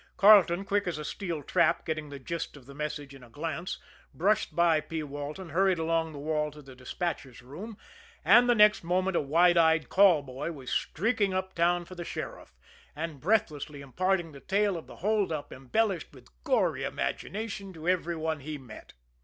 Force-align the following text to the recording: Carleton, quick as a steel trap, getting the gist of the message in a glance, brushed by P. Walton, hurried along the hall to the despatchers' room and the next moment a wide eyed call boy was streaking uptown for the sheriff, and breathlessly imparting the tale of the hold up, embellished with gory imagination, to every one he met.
Carleton, 0.17 0.65
quick 0.65 0.87
as 0.87 0.97
a 0.97 1.05
steel 1.05 1.43
trap, 1.43 1.85
getting 1.85 2.09
the 2.09 2.17
gist 2.17 2.57
of 2.57 2.65
the 2.65 2.73
message 2.73 3.13
in 3.13 3.21
a 3.23 3.29
glance, 3.29 3.77
brushed 4.15 4.55
by 4.55 4.79
P. 4.81 5.03
Walton, 5.03 5.49
hurried 5.49 5.77
along 5.77 6.11
the 6.11 6.17
hall 6.17 6.49
to 6.49 6.63
the 6.63 6.75
despatchers' 6.75 7.43
room 7.43 7.77
and 8.25 8.49
the 8.49 8.55
next 8.55 8.83
moment 8.83 9.15
a 9.15 9.21
wide 9.21 9.57
eyed 9.59 9.89
call 9.89 10.23
boy 10.23 10.51
was 10.53 10.71
streaking 10.71 11.35
uptown 11.35 11.85
for 11.85 11.93
the 11.93 12.03
sheriff, 12.03 12.55
and 12.95 13.19
breathlessly 13.21 13.81
imparting 13.81 14.31
the 14.31 14.39
tale 14.39 14.75
of 14.75 14.87
the 14.87 14.95
hold 15.05 15.31
up, 15.31 15.53
embellished 15.53 16.11
with 16.13 16.29
gory 16.43 16.83
imagination, 16.83 17.71
to 17.71 17.87
every 17.87 18.15
one 18.15 18.39
he 18.39 18.57
met. 18.57 18.93